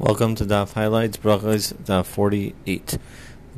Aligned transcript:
Welcome 0.00 0.36
to 0.36 0.44
Daf 0.44 0.74
Highlights, 0.74 1.16
Brachos, 1.16 1.72
Daf 1.74 2.06
48. 2.06 2.86
The 2.86 2.98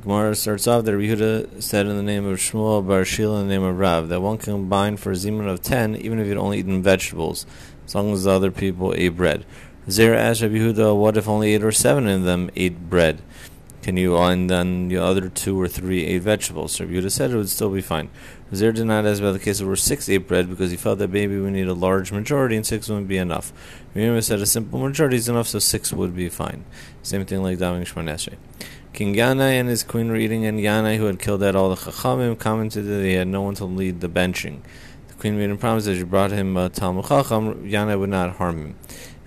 Gemara 0.01 0.35
starts 0.35 0.67
off 0.67 0.87
that 0.87 0.93
Yehuda 0.93 1.63
said 1.63 1.85
in 1.85 1.99
the 1.99 2.03
name 2.03 2.25
of 2.25 2.39
Shmuel 2.39 2.89
Bar 2.89 3.05
Shila 3.05 3.43
in 3.43 3.49
the 3.49 3.53
name 3.53 3.63
of 3.63 3.79
Rav 3.79 4.09
that 4.09 4.23
one 4.23 4.39
can 4.39 4.55
combine 4.55 4.97
for 4.97 5.13
a 5.13 5.15
zimun 5.17 5.47
of 5.47 5.61
10 5.61 5.97
even 5.97 6.19
if 6.19 6.27
you'd 6.27 6.39
only 6.39 6.61
eaten 6.61 6.83
vegetables, 6.83 7.45
as 7.85 7.95
long 7.95 8.15
as 8.15 8.25
the 8.25 8.31
other 8.31 8.51
people 8.51 8.95
ate 8.97 9.19
bread. 9.19 9.45
Zera 9.87 10.17
asked 10.17 10.41
Rabbi 10.41 10.55
Yehuda, 10.55 10.97
what 10.97 11.19
if 11.19 11.29
only 11.29 11.53
8 11.53 11.63
or 11.63 11.73
7 11.73 12.09
of 12.09 12.23
them 12.23 12.51
ate 12.57 12.89
bread? 12.89 13.21
Can 13.83 13.99
you, 13.99 14.17
and 14.17 14.49
then 14.49 14.89
the 14.89 14.97
other 14.97 15.29
2 15.29 15.61
or 15.61 15.69
3 15.69 16.07
ate 16.07 16.23
vegetables? 16.23 16.73
So 16.73 16.87
Rabbi 16.87 16.97
Yehuda 16.97 17.11
said 17.11 17.33
it 17.33 17.37
would 17.37 17.51
still 17.51 17.69
be 17.69 17.83
fine. 17.83 18.09
Did 18.53 18.85
not 18.85 19.07
ask 19.07 19.21
about 19.21 19.33
the 19.33 19.39
case 19.39 19.63
where 19.63 19.77
6 19.77 20.09
ate 20.09 20.27
bread 20.27 20.51
because 20.51 20.73
he 20.73 20.77
felt 20.77 20.99
that 20.99 21.11
maybe 21.11 21.39
we 21.39 21.51
need 21.51 21.69
a 21.69 21.75
large 21.75 22.11
majority 22.11 22.57
and 22.57 22.67
6 22.67 22.89
wouldn't 22.89 23.07
be 23.07 23.17
enough. 23.17 23.53
Remember, 23.95 24.21
said 24.21 24.41
a 24.41 24.47
simple 24.47 24.79
majority 24.79 25.17
is 25.17 25.29
enough, 25.29 25.49
so 25.49 25.59
six 25.59 25.93
would 25.93 26.15
be 26.15 26.29
fine. 26.29 26.65
Same 27.03 27.25
thing 27.25 27.43
like 27.43 27.59
Daving 27.59 27.85
Shmonesre. 27.85 28.37
King 28.93 29.15
Yanai 29.15 29.53
and 29.53 29.69
his 29.69 29.83
queen 29.83 30.09
were 30.09 30.17
eating, 30.17 30.45
and 30.47 30.59
Yanai, 30.59 30.97
who 30.97 31.05
had 31.07 31.19
killed 31.19 31.43
out 31.43 31.57
all 31.57 31.71
the 31.71 31.77
Chachamim, 31.77 32.39
commented 32.39 32.87
that 32.87 33.05
he 33.05 33.15
had 33.15 33.29
no 33.29 33.43
one 33.43 33.55
to 33.55 33.65
lead 33.65 34.01
the 34.01 34.09
benching. 34.09 34.61
The 35.09 35.15
queen 35.15 35.39
made 35.39 35.51
him 35.51 35.59
promise 35.59 35.85
that 35.85 35.93
if 35.93 35.99
she 35.99 36.05
brought 36.05 36.31
him 36.31 36.57
a 36.57 36.69
Talmud 36.69 37.07
Chacham, 37.07 37.69
Yanai 37.69 37.99
would 37.99 38.11
not 38.11 38.37
harm 38.37 38.59
him. 38.59 38.77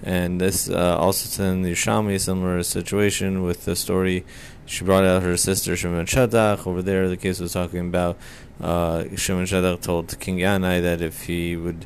And 0.03 0.39
this 0.41 0.69
uh, 0.69 0.97
also 0.97 1.43
in 1.43 1.61
the 1.61 1.71
Yerushalmi, 1.71 2.19
similar 2.19 2.61
situation 2.63 3.41
with 3.41 3.65
the 3.65 3.75
story. 3.75 4.25
She 4.65 4.83
brought 4.83 5.05
out 5.05 5.23
her 5.23 5.37
sister 5.37 5.75
Shimon 5.75 6.05
Shatach. 6.05 6.67
Over 6.67 6.81
there, 6.81 7.07
the 7.07 7.17
case 7.17 7.39
was 7.39 7.53
talking 7.53 7.79
about 7.79 8.17
uh, 8.61 9.05
Shimon 9.15 9.45
Shatach 9.45 9.81
told 9.81 10.19
King 10.19 10.37
Yanai 10.39 10.81
that 10.81 11.01
if 11.01 11.23
he 11.23 11.55
would 11.55 11.85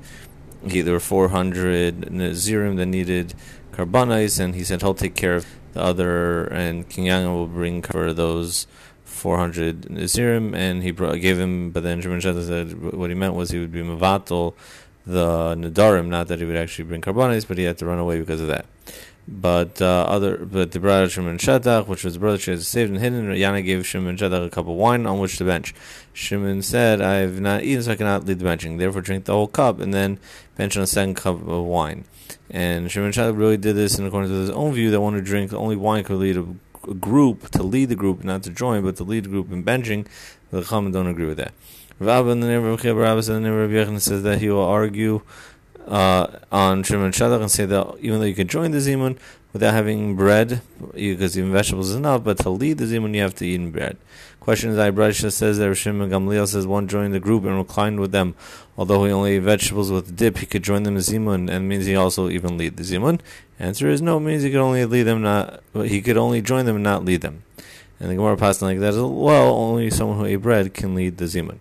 he, 0.66 0.82
there 0.82 0.94
were 0.94 1.00
400 1.00 2.02
Nazirim 2.10 2.78
that 2.78 2.88
needed 2.88 3.34
Karbanis, 3.72 4.40
and 4.40 4.56
he 4.56 4.64
said 4.64 4.84
I'll 4.84 4.94
take 4.94 5.16
care 5.16 5.36
of 5.36 5.46
the 5.74 5.82
other, 5.82 6.46
and 6.46 6.90
King 6.90 7.06
Yang 7.06 7.34
will 7.34 7.48
bring 7.48 7.82
for 7.82 8.14
those 8.14 8.68
400 9.04 9.84
Nazirim, 9.84 10.56
and 10.56 10.84
he 10.84 10.92
brought, 10.92 11.22
gave 11.22 11.40
him, 11.40 11.72
but 11.72 11.84
then 11.84 12.02
Shimon 12.02 12.22
said 12.22 12.94
what 12.94 13.10
he 13.10 13.16
meant 13.16 13.36
was 13.36 13.52
he 13.52 13.60
would 13.60 13.72
be 13.72 13.82
Mavatal 13.82 14.54
the 15.08 15.56
Nadarim, 15.56 16.08
not 16.08 16.28
that 16.28 16.40
he 16.40 16.46
would 16.46 16.56
actually 16.56 16.86
bring 16.86 17.02
Karbanis, 17.02 17.48
but 17.48 17.58
he 17.58 17.64
had 17.64 17.78
to 17.80 17.86
run 17.86 17.98
away 17.98 18.20
because 18.20 18.42
of 18.42 18.48
that. 18.48 18.66
But 19.28 19.82
uh, 19.82 20.06
other, 20.08 20.38
but 20.38 20.72
the 20.72 20.80
brother 20.80 21.10
Shimon 21.10 21.38
Shatach, 21.38 21.88
which 21.88 22.06
was 22.06 22.14
the 22.14 22.20
brother 22.20 22.38
she 22.38 22.52
had 22.52 22.62
saved 22.62 22.92
and 22.92 23.02
hidden, 23.02 23.26
Yanai 23.26 23.64
gave 23.66 23.86
Shimon 23.86 24.16
Shatach 24.16 24.46
a 24.46 24.50
cup 24.50 24.68
of 24.68 24.76
wine 24.76 25.06
on 25.06 25.20
which 25.20 25.38
to 25.38 25.44
bench. 25.44 25.76
Shimon 26.14 26.62
said, 26.62 27.02
"I 27.02 27.16
have 27.16 27.42
not 27.42 27.64
eaten, 27.64 27.84
so 27.84 27.92
I 27.92 27.96
cannot 27.98 28.26
lead 28.26 28.40
the 28.40 28.46
benching. 28.46 28.78
Therefore, 28.78 29.02
drink 29.02 29.26
the 29.26 29.34
whole 29.34 29.48
cup 29.48 29.82
and 29.82 29.94
then 29.94 30.18
bench 30.56 30.78
on 30.78 30.84
a 30.84 30.88
second 30.88 31.16
cup 31.16 31.46
of 31.46 31.64
wine." 31.66 32.06
And 32.50 32.90
Shimon 32.90 33.12
Shatach 33.12 33.38
really 33.38 33.58
did 33.58 33.76
this 33.76 34.00
in 34.00 34.06
accordance 34.06 34.32
with 34.32 34.42
his 34.42 34.50
own 34.50 34.74
view 34.74 34.92
that 34.92 35.02
one 35.02 35.14
who 35.14 35.22
drinks 35.22 35.54
only 35.54 35.76
wine 35.76 36.06
could 36.06 36.18
lead 36.18 36.38
a, 36.38 36.46
a 36.90 36.94
group 36.94 37.50
to 37.52 37.64
lead 37.64 37.90
the 37.90 37.96
group, 37.96 38.24
not 38.24 38.44
to 38.44 38.50
join, 38.50 38.82
but 38.84 38.96
to 38.96 39.04
lead 39.04 39.26
the 39.26 39.30
group 39.30 39.52
in 39.52 39.62
benching. 39.62 40.08
The 40.52 40.62
Chachamim 40.62 40.94
don't 40.94 41.08
agree 41.08 41.26
with 41.26 41.38
that. 41.38 41.54
Rav 42.00 42.28
in 42.28 42.42
the 42.42 42.48
name 42.48 42.64
of 42.64 42.84
Rabbis 42.84 43.28
in 43.28 43.42
the 43.42 43.50
name 43.50 43.58
of 43.58 43.72
Yechon 43.72 44.00
says 44.00 44.22
that 44.22 44.40
he 44.40 44.50
will 44.50 44.64
argue 44.64 45.22
uh, 45.88 46.28
on 46.52 46.84
Shimon 46.84 47.12
Shatach 47.12 47.42
and 47.42 47.50
say 47.50 47.66
that 47.66 47.96
even 48.00 48.20
though 48.20 48.26
you 48.26 48.36
can 48.36 48.48
join 48.48 48.70
the 48.70 48.78
Zimun 48.78 49.18
without 49.52 49.74
having 49.74 50.16
bread, 50.16 50.62
because 50.94 51.38
even 51.38 51.52
vegetables 51.52 51.90
is 51.90 51.96
enough, 51.96 52.24
but 52.24 52.38
to 52.40 52.50
lead 52.52 52.78
the 52.78 52.86
Zimun 52.86 53.16
you 53.16 53.22
have 53.22 53.34
to 53.36 53.48
eat 53.48 53.72
bread. 53.72 53.98
Question 54.40 54.70
is, 54.70 54.78
Ibrahim 54.78 55.14
says 55.14 55.58
that 55.58 55.76
Shimon 55.76 56.12
Gamliel 56.12 56.48
says 56.48 56.68
one 56.68 56.88
joined 56.88 57.16
the 57.16 57.20
group 57.20 57.44
and 57.46 57.58
reclined 57.58 58.00
with 58.00 58.12
them, 58.12 58.36
although 58.78 59.04
he 59.04 59.12
only 59.12 59.32
ate 59.32 59.40
vegetables 59.42 59.92
with 59.92 60.16
dip, 60.16 60.38
he 60.38 60.46
could 60.46 60.64
join 60.64 60.84
them 60.84 60.98
in 60.98 61.02
Zimun, 61.02 61.50
and 61.50 61.68
means 61.68 61.86
he 61.86 61.96
also 61.96 62.30
even 62.30 62.58
lead 62.58 62.78
the 62.78 62.84
Zimun. 62.84 63.20
Answer 63.60 63.90
is 63.90 64.04
no, 64.04 64.20
means 64.20 64.44
he 64.44 64.52
could 64.52 64.60
only 64.60 64.86
lead 64.86 65.04
them, 65.04 65.24
not 65.24 65.64
he 65.74 66.02
could 66.02 66.18
only 66.18 66.42
join 66.42 66.66
them 66.66 66.76
and 66.76 66.84
not 66.84 67.04
lead 67.04 67.22
them. 67.22 67.42
And 68.00 68.12
the 68.12 68.16
Gemara 68.16 68.38
passed 68.38 68.62
like 68.62 68.80
that 68.80 68.90
as 68.90 68.98
well. 68.98 69.56
Only 69.56 69.90
someone 69.90 70.20
who 70.20 70.26
ate 70.26 70.38
bread 70.38 70.74
can 70.74 70.96
lead 70.96 71.18
the 71.18 71.26
Zimun. 71.26 71.58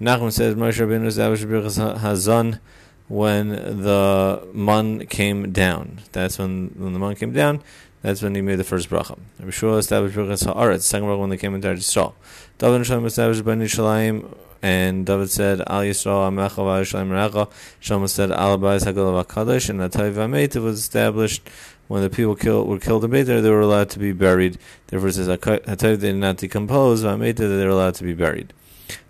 Nachman 0.00 0.32
says 0.32 0.54
Moshe 0.54 0.78
Rabbeinu 0.78 1.06
established 1.06 1.44
Hazan 1.44 2.60
when 3.08 3.48
the 3.48 4.48
mun 4.52 5.06
came 5.06 5.52
down. 5.52 6.00
That's 6.12 6.38
when, 6.38 6.68
when 6.76 6.92
the 6.92 6.98
mun 6.98 7.16
came 7.16 7.32
down. 7.32 7.62
That's 8.02 8.22
when 8.22 8.34
he 8.34 8.40
made 8.40 8.56
the 8.56 8.64
first 8.64 8.88
bracha. 8.88 9.18
Rabbi 9.38 9.50
Shua 9.50 9.76
established 9.76 10.16
Birchas 10.16 10.46
Haaretz, 10.46 10.82
second 10.82 11.06
bracha 11.06 11.18
when 11.18 11.30
they 11.30 11.36
came 11.36 11.54
into 11.54 11.68
Yisrael. 11.68 12.14
David 12.56 12.76
and 12.76 12.86
Shalom 12.86 13.04
established 13.04 13.44
Ben 13.44 13.60
Yishalayim, 13.60 14.34
and 14.62 15.04
David 15.04 15.30
said, 15.30 15.60
Al 15.66 15.82
Yisrael 15.82 16.30
Amecha 16.30 16.50
V'Yishalayim 16.50 17.10
Recha. 17.10 17.50
Shalom 17.78 18.06
said, 18.06 18.30
Al 18.30 18.58
Abayis 18.58 18.90
Hagalav 18.90 19.26
HaKadosh, 19.26 19.68
and 19.68 19.80
Atay 19.80 20.14
V'Ameitiv 20.14 20.62
was 20.62 20.78
established 20.78 21.46
when 21.90 22.02
the 22.02 22.08
people 22.08 22.36
kill, 22.36 22.64
were 22.66 22.78
killed 22.78 23.04
in 23.04 23.10
Beitar, 23.10 23.42
they 23.42 23.50
were 23.50 23.62
allowed 23.62 23.90
to 23.90 23.98
be 23.98 24.12
buried. 24.12 24.56
Therefore 24.86 25.08
it 25.08 25.14
says, 25.14 25.26
Atay 25.26 25.76
they 25.76 25.96
did 25.96 26.14
not 26.14 26.36
decompose, 26.36 27.02
V'Ameitiv, 27.02 27.38
they 27.38 27.64
were 27.64 27.72
allowed 27.72 27.96
to 27.96 28.04
be 28.04 28.14
buried. 28.14 28.52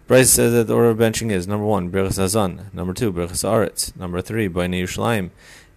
Bryce 0.07 0.31
says 0.31 0.55
that 0.55 0.67
the 0.67 0.75
order 0.75 0.89
of 0.89 0.97
benching 0.97 1.31
is 1.31 1.47
number 1.47 1.67
one, 1.67 1.91
Birchas 1.91 2.19
Hazan, 2.19 2.73
number 2.73 2.95
two, 2.95 3.13
Birchas 3.13 3.45
Aretz, 3.45 3.95
number 3.97 4.23
three, 4.23 4.49
Bnei 4.49 4.83
Yerushalayim, 4.83 5.29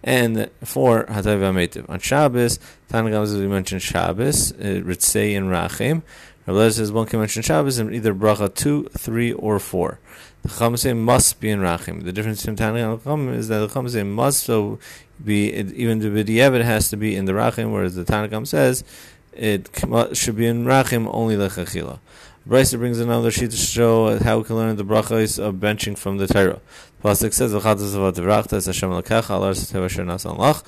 and 0.02 0.48
four, 0.62 1.04
Hatay 1.04 1.38
V'Ameitiv. 1.38 1.90
On 1.90 1.98
Shabbos, 1.98 2.58
Tanakam 2.88 3.22
as 3.22 3.36
we 3.36 3.48
mentioned 3.48 3.82
Shabbos, 3.82 4.52
uh, 4.52 4.54
Ritzei 4.82 5.36
and 5.36 5.50
Rachim. 5.50 6.00
Rabbi 6.46 6.68
says 6.68 6.92
one 6.92 7.06
can 7.06 7.20
mention 7.20 7.42
Shabbos 7.42 7.78
in 7.78 7.94
either 7.94 8.14
bracha 8.14 8.54
two, 8.54 8.84
three, 8.96 9.32
or 9.32 9.58
four. 9.58 9.98
The 10.42 10.50
Chama 10.50 10.96
must 10.96 11.40
be 11.40 11.48
in 11.48 11.60
Rachim. 11.60 12.04
The 12.04 12.12
difference 12.12 12.44
between 12.44 12.56
Tanakam 12.56 12.92
and 12.92 13.02
Chama 13.02 13.34
is 13.34 13.48
that 13.48 13.60
the 13.60 13.68
Chama 13.68 14.06
must 14.06 14.44
so 14.44 14.78
be 15.24 15.52
even 15.52 16.00
the 16.00 16.08
B'diavad 16.08 16.62
has 16.62 16.90
to 16.90 16.98
be 16.98 17.16
in 17.16 17.24
the 17.24 17.32
Rachim, 17.32 17.72
whereas 17.72 17.94
the 17.94 18.04
Tanakam 18.04 18.46
says 18.46 18.84
it 19.32 19.70
should 20.12 20.36
be 20.36 20.46
in 20.46 20.66
Rachim 20.66 21.08
only 21.10 21.34
the 21.34 21.48
Chachila. 21.48 21.98
Bryce 22.46 22.74
brings 22.74 23.00
another 23.00 23.30
sheet 23.30 23.52
to 23.52 23.56
show 23.56 24.18
how 24.18 24.36
we 24.36 24.44
can 24.44 24.56
learn 24.56 24.76
the 24.76 24.84
brachos 24.84 25.42
of 25.42 25.54
benching 25.54 25.96
from 25.96 26.18
the 26.18 26.26
Torah. 26.26 26.60
The 27.00 27.08
Pasuk 27.08 27.32
says, 27.32 27.52
"V'chatas 27.52 27.94
avat 27.94 28.16
vrachtas 28.16 28.66
Hashem 28.66 28.90
lekecha 28.90 29.30
alar 29.30 29.54
setev 29.54 29.86
asher 29.86 30.04
nasan 30.04 30.36
lach." 30.36 30.62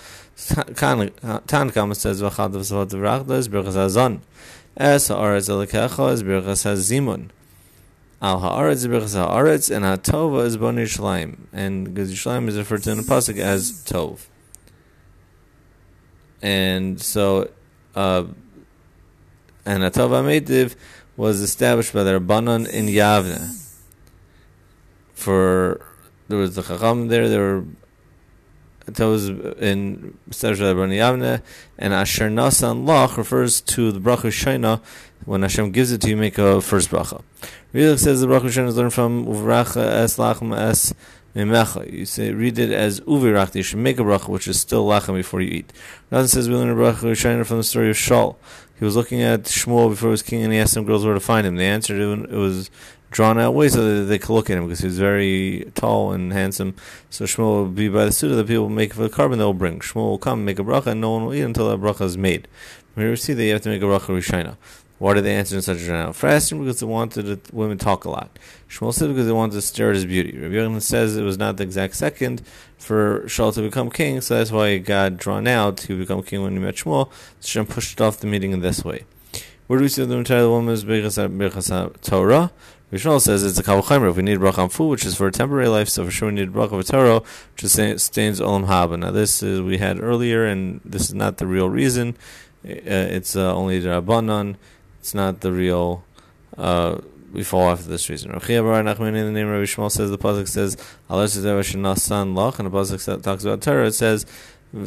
Tan 1.46 1.94
says, 1.94 2.22
"V'chatas 2.22 2.72
avat 2.72 2.88
vrachtas 2.88 3.48
birchas 3.48 3.74
hazan." 3.74 4.20
Es 4.74 5.10
haaretz 5.10 5.50
lekecha 5.50 6.14
is 6.14 6.22
birchas 6.22 6.64
hazimun. 6.64 7.28
Al 8.22 8.40
haaretz 8.40 8.86
birchas 8.86 9.14
haaretz, 9.14 9.70
and 9.70 9.84
hatova 9.84 10.46
is 10.46 10.56
bon 10.56 10.76
Yishleim, 10.76 11.40
and 11.52 11.92
because 11.92 12.10
Yishleim 12.10 12.48
is 12.48 12.56
referred 12.56 12.84
to 12.84 12.90
in 12.92 12.96
the 12.96 13.02
pasuk 13.02 13.36
as 13.36 13.84
tov. 13.84 14.20
And 16.40 17.02
so, 17.02 17.50
uh, 17.94 18.24
and 19.66 19.82
hatova 19.82 20.24
meitiv 20.24 20.74
was 21.16 21.40
established 21.40 21.92
by 21.92 22.02
the 22.02 22.18
Rabbanon 22.18 22.68
in 22.68 22.86
Yavne. 22.86 23.62
For 25.14 25.80
there 26.28 26.38
was 26.38 26.54
the 26.54 26.62
Chacham 26.62 27.08
there, 27.08 27.28
there 27.28 27.40
were 27.40 27.64
in 29.58 30.16
established 30.30 30.60
by 30.60 30.72
the 30.72 30.98
Yavne, 30.98 31.42
and 31.78 31.94
Asher 31.94 32.28
Nasan 32.28 32.84
Lach 32.86 33.16
refers 33.16 33.60
to 33.62 33.90
the 33.92 34.00
bracha 34.00 34.30
Shaina. 34.30 34.80
When 35.24 35.42
Hashem 35.42 35.72
gives 35.72 35.90
it 35.90 36.02
to 36.02 36.10
you, 36.10 36.16
make 36.16 36.38
a 36.38 36.60
first 36.60 36.90
bracha. 36.90 37.22
Really 37.72 37.96
says 37.96 38.20
the 38.20 38.28
bracha 38.28 38.44
Shaina 38.44 38.68
is 38.68 38.76
learned 38.76 38.94
from 38.94 39.26
Uvracha 39.26 39.84
Es 39.84 40.18
Lachem 40.18 40.56
Es. 40.56 40.92
You 41.34 42.06
say 42.06 42.32
read 42.32 42.58
it 42.58 42.70
as 42.70 43.00
Uvirachta. 43.00 43.56
You 43.56 43.62
should 43.62 43.78
make 43.78 43.98
a 43.98 44.02
bracha 44.02 44.28
which 44.28 44.48
is 44.48 44.58
still 44.58 44.86
lachem 44.86 45.14
before 45.16 45.42
you 45.42 45.50
eat. 45.50 45.70
Another 46.10 46.28
says 46.28 46.48
we 46.48 46.54
learn 46.54 46.70
a 46.70 46.74
bracha 46.74 47.44
from 47.44 47.58
the 47.58 47.62
story 47.62 47.90
of 47.90 47.96
Shaul. 47.96 48.36
He 48.78 48.84
was 48.84 48.96
looking 48.96 49.22
at 49.22 49.44
Shmuel 49.44 49.90
before 49.90 50.08
he 50.08 50.12
was 50.12 50.22
king, 50.22 50.42
and 50.42 50.52
he 50.52 50.58
asked 50.58 50.74
some 50.74 50.84
girls 50.84 51.04
where 51.04 51.14
to 51.14 51.20
find 51.20 51.46
him. 51.46 51.56
They 51.56 51.66
answered 51.66 52.00
it, 52.00 52.30
it 52.30 52.36
was 52.36 52.70
drawn 53.10 53.38
out 53.38 53.54
way 53.54 53.68
so 53.68 53.82
that 53.82 54.04
they 54.04 54.18
could 54.18 54.34
look 54.34 54.50
at 54.50 54.58
him 54.58 54.64
because 54.64 54.80
he 54.80 54.86
was 54.86 54.98
very 54.98 55.70
tall 55.74 56.12
and 56.12 56.32
handsome. 56.32 56.74
So 57.08 57.24
Shmuel 57.24 57.38
will 57.38 57.66
be 57.66 57.88
by 57.88 58.04
the 58.04 58.12
suit 58.12 58.30
of 58.30 58.36
the 58.36 58.44
people 58.44 58.68
make 58.68 58.92
for 58.92 59.02
the 59.02 59.08
carbon 59.08 59.38
they'll 59.38 59.54
bring. 59.54 59.80
Shmuel 59.80 60.10
will 60.10 60.18
come, 60.18 60.44
make 60.44 60.58
a 60.58 60.64
bracha, 60.64 60.88
and 60.88 61.00
no 61.00 61.12
one 61.12 61.24
will 61.24 61.34
eat 61.34 61.42
until 61.42 61.70
that 61.70 61.80
bracha 61.80 62.02
is 62.02 62.18
made. 62.18 62.48
Here 62.94 63.10
we 63.10 63.16
see 63.16 63.32
that 63.32 63.44
you 63.44 63.52
have 63.52 63.62
to 63.62 63.68
make 63.70 63.82
a 63.82 63.86
bracha 63.86 64.08
rishina. 64.08 64.56
Why 64.98 65.14
did 65.14 65.24
they 65.24 65.34
answer 65.34 65.56
in 65.56 65.62
such 65.62 65.78
a 65.78 65.84
general 65.84 66.12
fashion? 66.12 66.58
Because 66.58 66.80
they 66.80 66.86
wanted 66.86 67.26
the 67.26 67.40
women 67.52 67.76
talk 67.76 68.04
a 68.04 68.10
lot. 68.10 68.38
Shmuel 68.68 68.94
said 68.94 69.08
because 69.08 69.26
they 69.26 69.32
wanted 69.32 69.52
to 69.52 69.62
stir 69.62 69.92
his 69.92 70.06
beauty. 70.06 70.38
Rabbi 70.38 70.54
Yochanan 70.54 70.80
says 70.80 71.16
it 71.16 71.22
was 71.22 71.36
not 71.36 71.58
the 71.58 71.64
exact 71.64 71.96
second 71.96 72.42
for 72.78 73.22
Shaul 73.26 73.52
to 73.54 73.62
become 73.62 73.90
king, 73.90 74.20
so 74.22 74.38
that's 74.38 74.50
why 74.50 74.72
he 74.72 74.78
got 74.78 75.18
drawn 75.18 75.46
out. 75.46 75.86
Would 75.88 75.98
become 75.98 76.22
king 76.22 76.42
when 76.42 76.54
he 76.54 76.58
met 76.58 76.76
Shmuel. 76.76 77.10
So 77.40 77.48
Shem 77.48 77.66
pushed 77.66 78.00
off 78.00 78.20
the 78.20 78.26
meeting 78.26 78.52
in 78.52 78.60
this 78.60 78.84
way. 78.84 79.04
Where 79.66 79.78
do 79.78 79.82
we 79.82 79.88
see 79.88 80.04
the 80.04 80.14
entire 80.14 80.48
woman 80.48 80.72
is 80.72 80.84
Torah? 82.02 82.52
Says 82.92 83.42
it's 83.42 83.58
a 83.58 83.64
kal 83.64 83.82
vachomer. 83.82 84.10
If 84.10 84.16
we 84.16 84.22
need 84.22 84.38
bracha 84.38 84.58
on 84.58 84.68
food, 84.68 84.90
which 84.90 85.04
is 85.04 85.16
for 85.16 85.26
a 85.26 85.32
temporary 85.32 85.66
life, 85.66 85.88
so 85.88 86.04
for 86.04 86.10
sure 86.12 86.28
we 86.28 86.36
need 86.36 86.52
bracha 86.52 86.78
of 86.78 86.86
Torah, 86.86 87.20
which 87.52 87.64
is 87.64 87.72
stains 88.02 88.40
olam 88.40 88.66
haba. 88.68 88.96
Now 88.96 89.10
this 89.10 89.42
is 89.42 89.60
we 89.60 89.78
had 89.78 90.00
earlier, 90.00 90.46
and 90.46 90.80
this 90.84 91.02
is 91.02 91.14
not 91.14 91.38
the 91.38 91.48
real 91.48 91.68
reason. 91.68 92.16
Uh, 92.64 92.70
it's 92.86 93.34
uh, 93.34 93.52
only 93.54 93.80
the 93.80 93.88
rabbanon. 93.88 94.54
It's 95.06 95.14
not 95.14 95.40
the 95.40 95.52
real. 95.52 96.04
Uh, 96.58 96.98
we 97.32 97.44
fall 97.44 97.70
after 97.70 97.86
this 97.88 98.10
reason. 98.10 98.32
in 98.32 98.40
the 98.40 98.42
name 98.42 99.46
of 99.46 99.52
Rabbi 99.52 99.62
Shmuel 99.62 99.88
says 99.88 100.10
the 100.10 100.18
pasuk 100.18 100.48
says 100.48 100.76
Allah 101.08 101.26
Nasan 101.26 102.34
Lach, 102.34 102.58
and 102.58 102.66
the 102.66 102.76
pasuk 102.76 103.22
talks 103.22 103.44
about 103.44 103.62
Torah. 103.62 103.86
It 103.86 103.92
says 103.92 104.26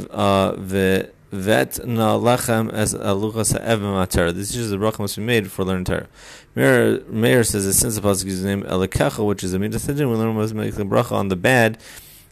uh, 0.09 0.51
the 0.57 1.09
vet 1.31 1.87
na 1.87 2.17
lechem 2.17 2.69
as 2.73 2.93
aluchas 2.93 3.53
ha'ev 3.53 4.35
This 4.35 4.53
is 4.53 4.71
the 4.71 4.75
bracha 4.75 4.99
must 4.99 5.15
be 5.15 5.23
made 5.23 5.49
for 5.49 5.63
learning 5.63 5.85
Torah. 5.85 6.09
Meir, 6.53 6.99
Meir 7.07 7.45
says 7.45 7.65
that 7.65 7.75
since 7.75 7.95
the 7.95 8.01
pasuk 8.01 8.25
the 8.41 8.45
name 8.45 8.63
elikecha, 8.63 9.25
which 9.25 9.41
is 9.45 9.53
a 9.53 9.57
midas 9.59 9.87
we 9.87 10.03
learn 10.03 10.35
must 10.35 10.53
make 10.53 10.75
the 10.75 10.83
bracha 10.83 11.13
on 11.13 11.29
the 11.29 11.37
bad, 11.37 11.77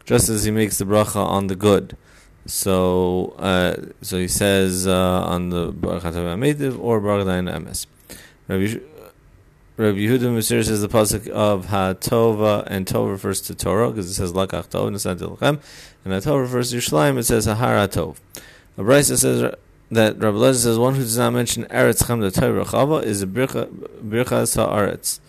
just 0.03 0.27
as 0.27 0.43
he 0.43 0.51
makes 0.51 0.77
the 0.77 0.83
bracha 0.83 1.25
on 1.25 1.47
the 1.47 1.55
good. 1.55 1.95
So, 2.47 3.35
uh, 3.37 3.75
so 4.01 4.17
he 4.17 4.27
says 4.27 4.87
uh, 4.87 4.93
on 4.93 5.49
the 5.49 5.71
bracha 5.71 6.11
mediv 6.11 6.79
or 6.79 7.01
bracha 7.01 7.25
emes. 7.25 7.85
Rabbi 8.47 8.79
Rabbi 9.75 9.99
Yehuda 9.99 10.35
Masir 10.35 10.65
says 10.65 10.81
the 10.81 10.87
pasuk 10.87 11.27
of 11.27 11.65
Ha-Tova 11.65 12.65
and 12.65 12.87
Tov 12.87 13.11
refers 13.11 13.41
to 13.41 13.53
Torah 13.53 13.91
because 13.91 14.09
it 14.09 14.15
says 14.15 14.33
Lakach 14.33 14.69
Tov 14.69 14.87
and 14.87 15.59
and 16.03 16.13
Ha-Tov 16.13 16.41
refers 16.41 16.71
to 16.71 16.77
Yerushalayim. 16.77 17.19
It 17.19 17.23
says 17.25 17.45
Hahara 17.45 17.87
Tov. 17.87 18.17
A 18.77 18.81
Brisa 18.81 19.17
says 19.17 19.53
that 19.91 20.17
Rabbi 20.17 20.37
Lezer 20.37 20.63
says 20.63 20.79
one 20.79 20.95
who 20.95 21.01
does 21.01 21.19
not 21.19 21.33
mention 21.33 21.65
Eretz 21.65 22.07
Chem 22.07 22.21
the 22.21 22.31
Torah 22.31 22.65
Chava 22.65 23.03
is 23.03 23.21
a 23.21 23.27
Birchas 23.27 23.57
Haaretz. 24.01 25.19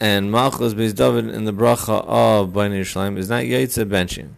And 0.00 0.32
Malchus 0.32 0.72
Beis 0.72 0.94
David 0.94 1.28
in 1.28 1.44
the 1.44 1.52
bracha 1.52 2.06
of 2.06 2.52
Bnei 2.52 2.80
Yerushalayim 2.80 3.18
is 3.18 3.28
not 3.28 3.42
Yaitze 3.42 3.84
benching. 3.86 4.30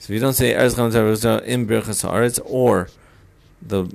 So 0.00 0.06
if 0.06 0.14
you 0.14 0.20
don't 0.20 0.32
say 0.32 0.54
Eretz 0.54 0.76
Chem 0.76 0.90
the 0.90 1.42
in 1.44 1.66
Birchas 1.66 2.08
Haaretz 2.08 2.40
or 2.46 2.88
the 3.60 3.94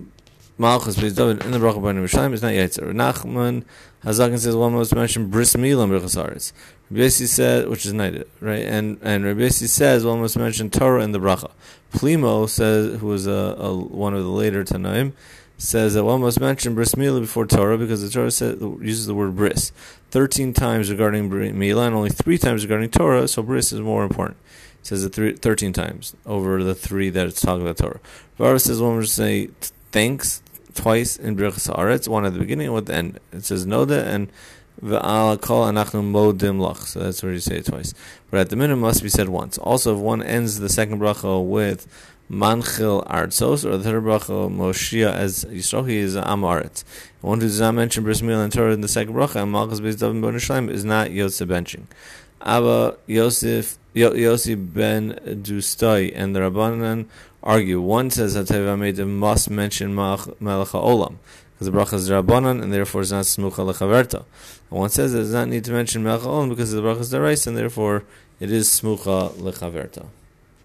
Malchus 0.59 0.97
Beis 0.97 1.17
in 1.43 1.51
the 1.51 1.57
bracha 1.57 1.81
Bnei 1.81 2.03
Yerushalayim 2.03 2.31
is 2.31 2.43
not 2.43 2.51
Yaitze. 2.51 2.79
Nachman 2.93 3.63
Hazakin 4.03 4.37
says 4.37 4.55
one 4.55 4.73
must 4.73 4.93
mention 4.93 5.31
Bris 5.31 5.57
Milam 5.57 5.89
Birchas 5.89 6.15
Haaretz. 6.15 6.53
Rabbi 6.91 7.07
said, 7.07 7.67
which 7.69 7.87
is 7.87 7.93
night, 7.93 8.27
right? 8.39 8.63
And 8.63 8.99
and 9.01 9.25
Rabbi 9.25 9.47
says 9.47 10.05
one 10.05 10.21
must 10.21 10.37
mention 10.37 10.69
Torah 10.69 11.03
in 11.03 11.11
the 11.11 11.19
bracha. 11.19 11.49
Plimo 11.91 12.47
says, 12.47 12.99
who 12.99 13.07
was 13.07 13.25
a, 13.25 13.55
a, 13.57 13.75
one 13.75 14.13
of 14.13 14.23
the 14.23 14.29
later 14.29 14.63
Tanaim, 14.63 15.13
says 15.57 15.95
that 15.95 16.03
one 16.03 16.21
must 16.21 16.39
mention 16.39 16.75
bris 16.75 16.93
milah 16.93 17.21
before 17.21 17.47
Torah 17.47 17.79
because 17.79 18.03
the 18.03 18.09
Torah 18.11 18.29
says, 18.29 18.61
uses 18.61 19.07
the 19.07 19.15
word 19.15 19.35
bris 19.35 19.71
thirteen 20.11 20.53
times 20.53 20.91
regarding 20.91 21.31
milah 21.31 21.87
and 21.87 21.95
only 21.95 22.11
three 22.11 22.37
times 22.37 22.63
regarding 22.63 22.91
Torah. 22.91 23.27
So 23.27 23.41
bris 23.41 23.73
is 23.73 23.81
more 23.81 24.03
important. 24.03 24.37
Says 24.85 25.03
it 25.03 25.39
thirteen 25.41 25.73
times 25.73 26.15
over 26.27 26.63
the 26.63 26.75
three 26.75 27.09
that 27.09 27.25
it's 27.25 27.41
talking 27.41 27.63
about 27.63 27.77
Torah. 27.77 27.99
Vara 28.37 28.59
says 28.59 28.79
one 28.79 28.99
must 28.99 29.15
say 29.15 29.49
thanks 29.91 30.43
twice 30.75 31.17
in 31.17 31.35
Birchas 31.35 31.73
Haaretz, 31.73 32.07
one 32.07 32.23
at 32.23 32.33
the 32.33 32.39
beginning 32.39 32.67
and 32.67 32.73
one 32.75 32.83
at 32.83 32.85
the 32.85 32.93
end. 32.93 33.19
It 33.31 33.45
says 33.45 33.65
Noda 33.65 34.05
and 34.05 34.31
Ve'ala 34.83 35.41
kol 35.41 35.65
anachnu 35.65 36.03
modim 36.03 36.59
lach. 36.59 36.85
So 36.85 36.99
that's 36.99 37.23
where 37.23 37.31
you 37.31 37.39
say 37.39 37.55
it 37.55 37.65
twice. 37.65 37.95
But 38.29 38.41
at 38.41 38.49
the 38.51 38.55
minimum 38.55 38.81
must 38.81 39.01
be 39.01 39.09
said 39.09 39.27
once. 39.27 39.57
Also, 39.57 39.95
if 39.95 39.99
one 39.99 40.21
ends 40.21 40.59
the 40.59 40.69
second 40.69 40.99
bracha 40.99 41.43
with 41.43 41.88
manchil 42.29 43.07
artzos, 43.07 43.65
or 43.65 43.77
the 43.77 43.85
third 43.85 44.03
bracha 44.03 44.55
moshia 44.55 45.11
as 45.11 45.45
Yisrochi 45.45 45.93
is 45.93 46.15
amaretz. 46.15 46.83
One 47.21 47.41
who 47.41 47.47
does 47.47 47.59
not 47.59 47.73
mention 47.73 48.03
bris 48.03 48.21
milah 48.21 48.43
and 48.43 48.53
Torah 48.53 48.73
in 48.73 48.81
the 48.81 48.88
second 48.88 49.15
bracha 49.15 49.41
and 49.41 49.51
malchus 49.51 49.79
beis 49.79 49.99
David 49.99 50.69
is 50.69 50.85
not 50.85 51.09
yotze 51.09 51.43
benching. 51.47 51.85
Abba 52.41 52.97
Yosef 53.07 53.79
Yossi 53.95 54.56
ben 54.56 55.19
Dustai 55.25 56.12
and 56.15 56.36
the 56.36 56.42
Rabbanan 56.42 57.06
argue. 57.42 57.80
One 57.80 58.09
says 58.12 58.33
that 58.33 58.47
Teva 58.47 59.07
must 59.07 59.50
mention 59.50 59.95
Melech 59.95 60.27
Olam 60.39 61.15
because 61.53 61.71
the 61.71 61.71
bracha 61.71 61.94
is 61.94 62.09
Rabbanan 62.09 62.62
and 62.62 62.74
therefore 62.74 63.01
it's 63.01 63.12
not 63.12 63.24
Smucha 63.24 63.74
Lechaverta. 63.74 64.25
And 64.69 64.80
one 64.80 64.89
says 64.89 65.13
it 65.13 65.19
does 65.19 65.33
not 65.33 65.47
need 65.47 65.63
to 65.65 65.71
mention 65.71 66.03
Melech 66.03 66.24
Olam 66.24 66.50
because 66.50 66.71
the 66.71 66.81
bracha 66.81 67.01
is 67.01 67.13
Darais 67.13 67.47
and 67.47 67.56
therefore 67.56 68.03
it 68.39 68.51
is 68.51 68.68
Smucha 68.69 69.31
Lechaverta. 69.36 70.07